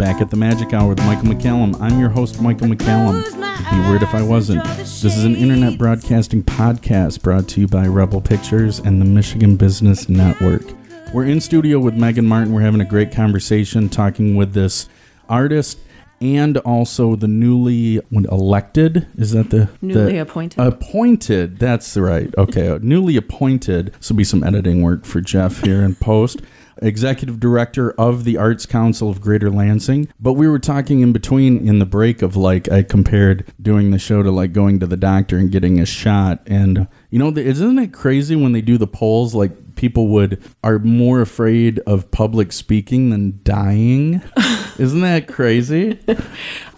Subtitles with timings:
[0.00, 1.78] back at the Magic Hour with Michael McCallum.
[1.78, 3.22] I'm your host, Michael McCallum.
[3.70, 4.64] Be weird if I wasn't.
[4.78, 9.56] This is an internet broadcasting podcast brought to you by Rebel Pictures and the Michigan
[9.56, 10.62] Business Network.
[11.12, 12.54] We're in studio with Meghan Martin.
[12.54, 14.88] We're having a great conversation talking with this
[15.28, 15.78] artist
[16.22, 19.06] and also the newly elected.
[19.18, 20.58] Is that the Newly the- appointed.
[20.60, 21.58] Appointed.
[21.58, 22.34] That's right.
[22.38, 23.92] Okay, uh, newly appointed.
[23.98, 26.40] This will be some editing work for Jeff here in post.
[26.80, 30.08] Executive Director of the Arts Council of Greater Lansing.
[30.18, 33.98] But we were talking in between in the break of like I compared doing the
[33.98, 36.42] show to like going to the doctor and getting a shot.
[36.46, 39.34] And you know, isn't it crazy when they do the polls?
[39.34, 44.22] Like people would are more afraid of public speaking than dying.
[44.78, 45.98] isn't that crazy?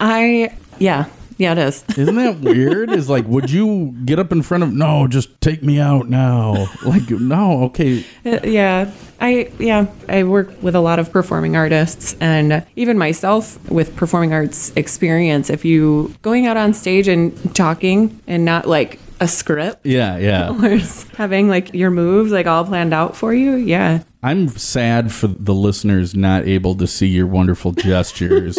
[0.01, 1.07] I yeah
[1.39, 1.85] yeah it is.
[1.97, 2.91] Isn't that weird?
[2.91, 4.73] Is like, would you get up in front of?
[4.73, 6.69] No, just take me out now.
[6.85, 8.05] Like, no, okay.
[8.27, 13.59] Uh, yeah I yeah I work with a lot of performing artists and even myself
[13.71, 15.49] with performing arts experience.
[15.49, 20.51] If you going out on stage and talking and not like a script Yeah, yeah.
[20.65, 20.79] or
[21.17, 24.03] having like your moves like all planned out for you, yeah.
[24.25, 28.59] I'm sad for the listeners not able to see your wonderful gestures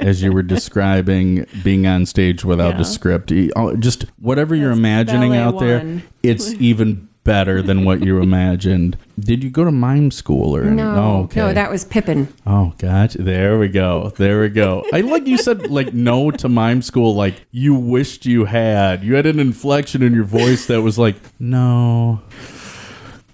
[0.00, 2.80] as you were describing being on stage without Yeah.
[2.82, 3.32] a script.
[3.78, 8.96] Just whatever you're imagining out there, it's even better than what you imagined.
[9.20, 10.64] Did you go to mime school or?
[10.64, 11.40] No, Oh, okay.
[11.40, 12.28] no, that was Pippin.
[12.46, 13.22] Oh, gotcha.
[13.22, 14.12] There we go.
[14.16, 14.86] There we go.
[14.94, 19.04] I like you said like no to mime school like you wished you had.
[19.04, 22.22] You had an inflection in your voice that was like, no.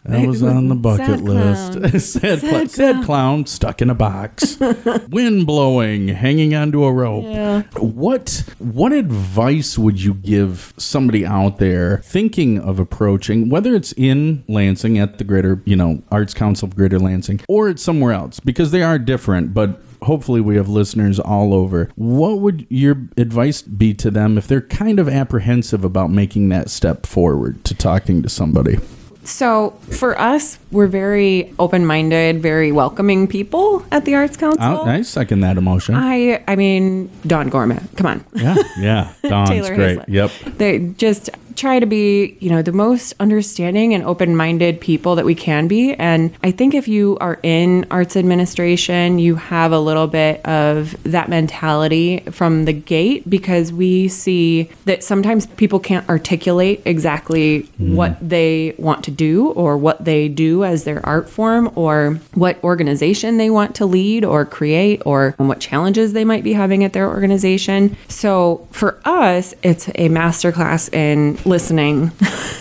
[0.04, 1.72] That was on the bucket Sad list.
[1.72, 1.90] clown.
[2.00, 4.58] sad, cl- sad clown stuck in a box.
[5.08, 7.24] Wind blowing, hanging onto a rope.
[7.24, 7.62] Yeah.
[7.78, 14.44] What what advice would you give somebody out there thinking of approaching, whether it's in
[14.46, 18.40] Lansing at the Greater, you know, Arts Council of Greater Lansing, or it's somewhere else,
[18.40, 21.88] because they are different, but hopefully we have listeners all over.
[21.94, 26.68] What would your advice be to them if they're kind of apprehensive about making that
[26.68, 28.78] step forward to talking to somebody?
[29.24, 34.84] So for us, we're very open-minded, very welcoming people at the Arts oh, Council.
[34.84, 35.94] I, I second that emotion.
[35.94, 37.88] I I mean Don Gorman.
[37.96, 38.24] Come on.
[38.34, 39.12] yeah, yeah.
[39.46, 39.88] Taylor great.
[39.88, 40.08] Hazlett.
[40.08, 40.30] Yep.
[40.58, 45.34] They just try to be, you know, the most understanding and open-minded people that we
[45.34, 45.94] can be.
[45.94, 50.96] And I think if you are in arts administration, you have a little bit of
[51.04, 57.94] that mentality from the gate because we see that sometimes people can't articulate exactly mm-hmm.
[57.94, 62.62] what they want to do or what they do as their art form or what
[62.64, 66.92] organization they want to lead or create or what challenges they might be having at
[66.92, 67.96] their organization.
[68.08, 72.10] So for us, it's a masterclass in listening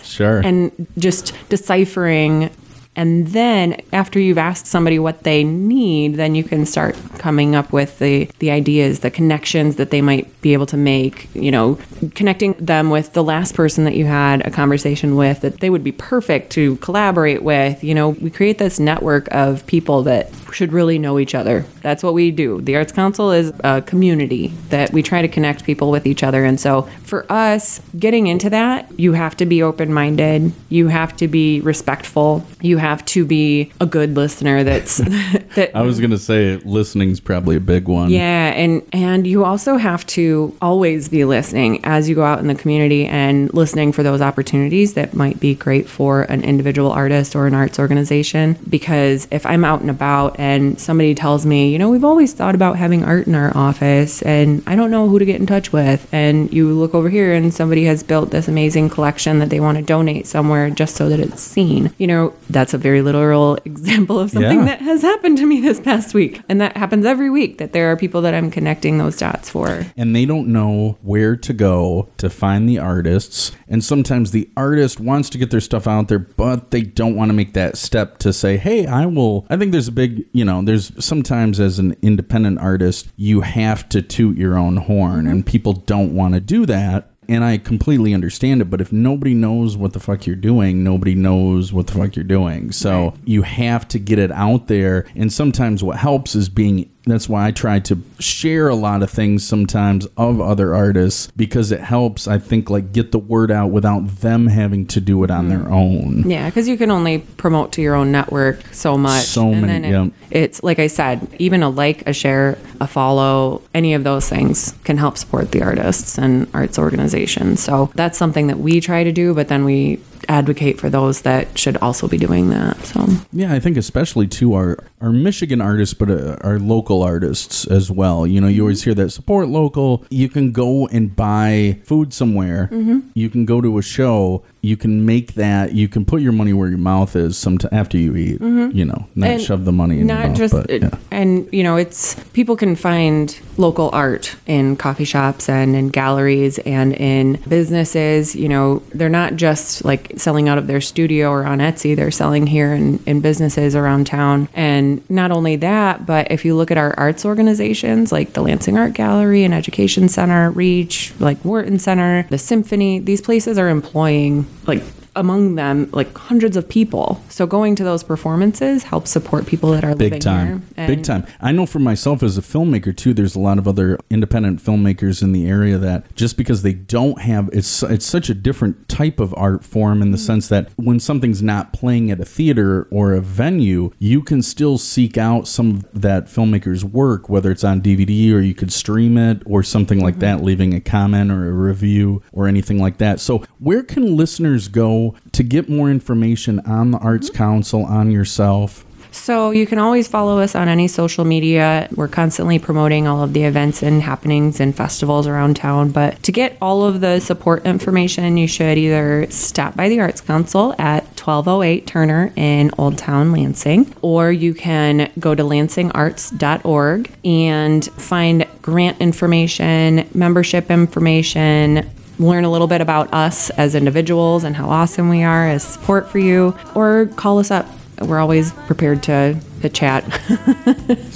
[0.03, 0.39] Sure.
[0.39, 2.49] and just deciphering.
[2.95, 7.71] And then after you've asked somebody what they need, then you can start coming up
[7.71, 11.79] with the, the ideas, the connections that they might be able to make, you know,
[12.15, 15.83] connecting them with the last person that you had a conversation with that they would
[15.83, 17.83] be perfect to collaborate with.
[17.83, 21.65] You know, we create this network of people that should really know each other.
[21.81, 22.61] That's what we do.
[22.61, 26.45] The Arts Council is a community that we try to connect people with each other.
[26.45, 31.15] And so for us, getting into that, you have to be open minded, you have
[31.17, 34.97] to be respectful, you have to be a good listener that's
[35.55, 38.09] that I was gonna say listening's probably a big one.
[38.09, 42.47] yeah, and and you also have to always be listening as you go out in
[42.47, 47.35] the community and listening for those opportunities that might be great for an individual artist
[47.35, 51.79] or an arts organization because if I'm out and about and somebody tells me, you
[51.79, 55.19] know, we've always thought about having art in our office and I don't know who
[55.19, 58.47] to get in touch with and you look over here and somebody has built this
[58.47, 61.93] amazing collection that they want to donate somewhere just so that it's seen.
[61.97, 64.65] You know, that's a very literal example of something Yeah.
[64.65, 66.41] that has happened to me this past week.
[66.49, 69.85] And that happens every week that there are people that I'm connecting those dots for.
[69.97, 73.51] and they don't know where to go to find the artists.
[73.67, 77.29] And sometimes the artist wants to get their stuff out there, but they don't want
[77.29, 79.45] to make that step to say, hey, I will.
[79.49, 83.87] I think there's a big, you know, there's sometimes as an independent artist, you have
[83.89, 87.09] to toot your own horn, and people don't want to do that.
[87.27, 91.15] And I completely understand it, but if nobody knows what the fuck you're doing, nobody
[91.15, 92.71] knows what the fuck you're doing.
[92.71, 95.05] So you have to get it out there.
[95.15, 99.09] And sometimes what helps is being that's why I try to share a lot of
[99.09, 103.71] things sometimes of other artists because it helps, I think, like get the word out
[103.71, 105.71] without them having to do it on their mm.
[105.71, 106.29] own.
[106.29, 109.23] Yeah, because you can only promote to your own network so much.
[109.23, 110.07] So and many, it- yeah.
[110.31, 114.73] It's like I said, even a like, a share, a follow, any of those things
[114.83, 117.61] can help support the artists and arts organizations.
[117.61, 119.99] So that's something that we try to do, but then we
[120.29, 122.77] advocate for those that should also be doing that.
[122.85, 127.67] So Yeah, I think especially to our our Michigan artists, but uh, our local artists
[127.67, 128.25] as well.
[128.25, 130.05] You know, you always hear that support local.
[130.09, 132.69] You can go and buy food somewhere.
[132.71, 132.99] Mm-hmm.
[133.13, 134.43] You can go to a show.
[134.61, 135.73] You can make that.
[135.73, 137.37] You can put your money where your mouth is.
[137.37, 138.39] Some after you eat.
[138.41, 139.23] You know, not Mm-hmm.
[139.23, 140.37] And shove the money in your not mouth.
[140.37, 140.89] just but, yeah.
[141.11, 146.59] and you know it's people can find local art in coffee shops and in galleries
[146.59, 148.35] and in businesses.
[148.35, 151.95] You know they're not just like selling out of their studio or on etsy.
[151.95, 154.49] They're selling here in, in businesses around town.
[154.53, 158.77] And not only that but if you look at our arts organizations like the lansing
[158.77, 164.45] art gallery and education center reach like wharton center the symphony these places are employing
[164.65, 164.83] like
[165.15, 167.21] among them like hundreds of people.
[167.29, 171.25] So going to those performances helps support people that are living big time big time
[171.39, 175.21] i know for myself as a filmmaker too there's a lot of other independent filmmakers
[175.21, 179.19] in the area that just because they don't have it's it's such a different type
[179.19, 180.27] of art form in the Mm.
[180.29, 184.77] sense that when something's not playing at a theater or a venue you can still
[184.77, 189.17] seek out some of that filmmaker's work whether it's on dvd or you could stream
[189.17, 190.19] it or something like Mm-hmm.
[190.37, 194.67] that leaving a comment or a review or anything like that so where can listeners
[194.67, 197.37] go to get more information on the arts Mm-hmm.
[197.37, 201.87] council on yourself So you can always follow us on any social media.
[201.95, 205.91] We're constantly promoting all of the events and happenings and festivals around town.
[205.91, 210.19] But to get all of the support information, you should either stop by the Arts
[210.19, 217.85] Council at 1208 Turner in Old Town Lansing, or you can go to lansingarts.org and
[217.85, 224.69] find grant information, membership information, learn a little bit about us as individuals and how
[224.69, 227.67] awesome we are as support for you, or call us up.
[228.05, 230.03] We're always prepared to, to chat.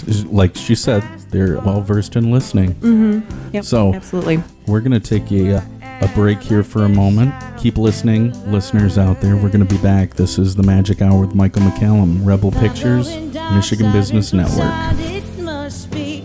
[0.26, 2.74] like she said, they're well versed in listening.
[2.76, 3.54] Mm-hmm.
[3.54, 4.44] yep, So- absolutely.
[4.68, 5.64] We're going to take a,
[6.02, 7.34] a break here for a moment.
[7.58, 9.36] Keep listening, listeners out there.
[9.36, 10.16] We're going to be back.
[10.16, 13.16] This is the Magic Hour with Michael McCallum, Rebel Pictures,
[13.54, 14.74] Michigan Business Network.
[15.00, 16.22] It must be.